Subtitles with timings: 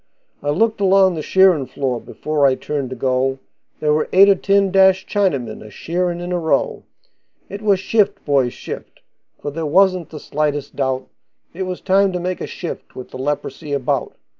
[0.41, 3.37] I looked along the shearin' floor before I turned to go
[3.79, 6.85] There were eight or ten dashed Chinamen a shearin' in a row.
[7.49, 9.01] It was shift, boys, shift,
[9.37, 11.07] for there wasn't the slightest doubt
[11.53, 14.17] It was time to make a shift with the leprosy about.